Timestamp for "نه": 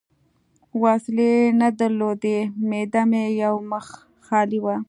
1.59-1.67